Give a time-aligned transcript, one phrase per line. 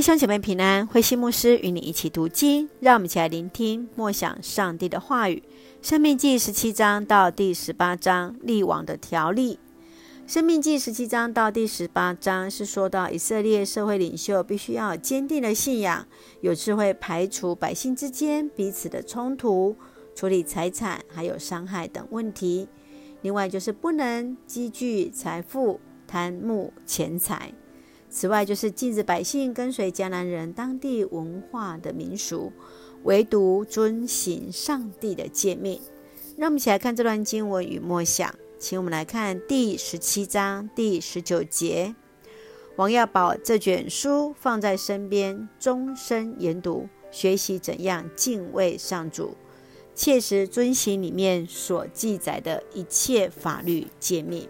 [0.00, 5.42] 弟兄姐妹平安，慧馨牧师与你一起读经，让我们一起来聆听默想上帝的话语。
[5.82, 9.58] 生命记十七章到第十八章，立王的条例。
[10.26, 16.06] 生命记十七章到第十八章是说到以色列社会领袖必须要坚定的信仰，
[16.40, 19.76] 有智慧排除百姓之间彼此的冲突，
[20.14, 22.66] 处理财产还有伤害等问题。
[23.20, 27.52] 另外就是不能积聚财富，贪慕钱财。
[28.10, 32.52] 此外，就是禁止百姓跟随迦南人当地文化的民俗，
[33.04, 35.80] 唯独遵行上帝的诫命。
[36.36, 41.94] 让我们一起来看这段经文与默想，请我们来看第十七章第十九节：
[42.76, 49.36] 王要把这卷书放在身边，终身研读，学习怎样敬畏上主，
[49.94, 54.48] 切实遵行里面所记载的一切法律诫命。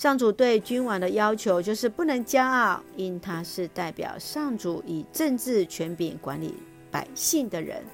[0.00, 6.54] 上主对君王的要求就是不能骄傲，因他是代表上主以政治权柄管理
[6.90, 7.84] 百姓的人。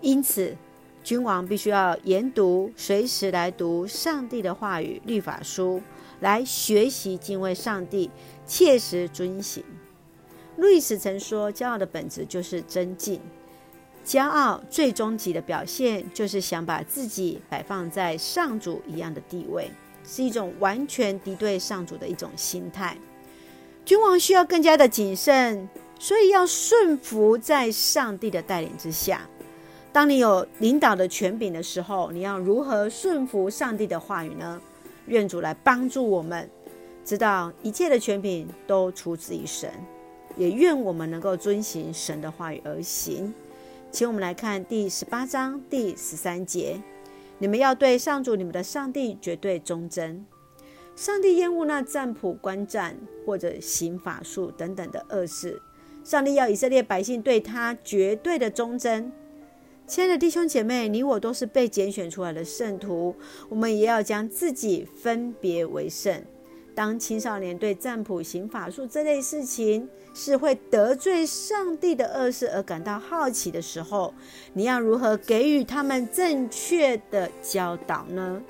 [0.00, 0.56] 因此，
[1.04, 5.82] 君王必须要研读，随时来读上帝的话语、律法书，
[6.20, 8.10] 来学习敬畏上帝，
[8.46, 9.62] 切实遵行。
[10.56, 13.20] 路易斯曾说：“骄傲的本质就是尊敬，
[14.06, 19.70] 骄傲最终极的表现就是想把自己摆放在上主一样的地位。”
[20.04, 22.96] 是一种完全敌对上主的一种心态。
[23.84, 29.28] 君王需要更加的谨慎，所以要顺服在上帝的带领之下。
[29.92, 34.60] 当你有领导的权柄的时候，你要如何顺服上帝的话语呢？
[35.06, 36.48] 愿主来帮助我们，
[37.04, 39.68] 知道一切的权柄都出自于神，
[40.36, 43.34] 也愿我们能够遵行神的话语而行。
[43.90, 46.80] 请我们来看第十八章第十三节。
[47.42, 50.24] 你们要对上主你们的上帝绝对忠贞。
[50.94, 55.60] 上帝厌恶那占卜、观战或者行法术等等的恶事。
[56.04, 59.10] 上帝要以色列百姓对他绝对的忠贞。
[59.88, 63.16] 亲爱的弟兄姐妹，你我都是被拣选出来的圣徒，
[63.48, 66.22] 我们也要将自己分别为圣。
[66.74, 74.12] 当青少年对占卜、行法术这类事情是会得罪上帝的恶事而感到好奇的时候，
[74.54, 78.40] 你要如何给予他们正确的教导呢？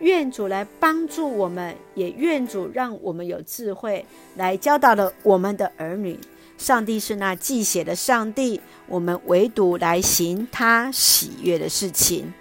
[0.00, 4.04] 愿主来帮助我们，也愿主让我们有智慧
[4.36, 6.18] 来教导了我们的儿女。
[6.58, 12.32] 上帝是那记写的上帝，我们唯独来行他喜悦的事情。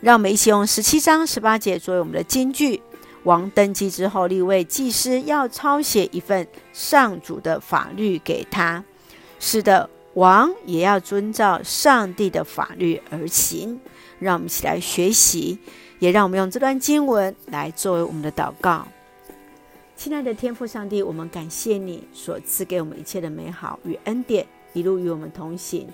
[0.00, 2.80] 让我们一起用十七章十八节作为我们的金句。
[3.24, 8.82] 王登基之后，立位祭司要抄写一份上主的法律给他。
[9.38, 13.80] 是的，王也要遵照上帝的法律而行。
[14.18, 15.58] 让我们一起来学习，
[15.98, 18.86] 也让我们用这段经文来作为我们的祷告。
[19.96, 25.88] 亲爱的天父上帝，我们感谢你所赐给我们一切的美好与恩典，一路与我们同行。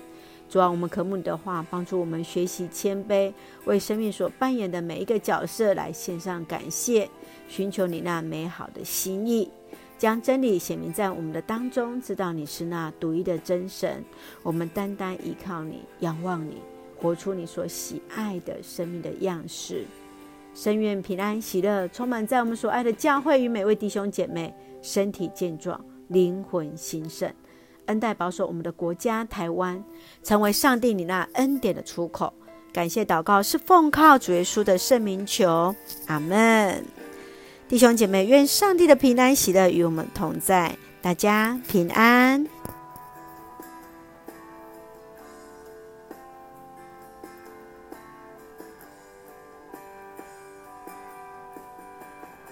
[0.49, 3.33] 主啊，我们渴慕你的话，帮助我们学习谦卑，
[3.65, 7.09] 为生命所扮演的每一个角色来献上感谢，
[7.49, 9.51] 寻求你那美好的心意，
[9.97, 14.01] 将真理显明在我们的当中，知道你是那独一的真神。
[14.41, 16.61] 我们单单依靠你，仰望你，
[16.97, 19.85] 活出你所喜爱的生命的样式。
[20.53, 27.29] 深愿平安喜乐充满在我们所爱的教会与每位弟兄姐妹，身体健壮，灵魂兴盛。
[27.87, 29.83] 恩待保守我们的国家台湾，
[30.23, 32.31] 成为上帝你那恩典的出口。
[32.71, 35.75] 感谢祷告是奉靠主耶稣的圣名求，
[36.05, 36.85] 阿门。
[37.67, 42.47] 弟兄姐妹，愿上帝的平安喜乐与我们同在，大家平安。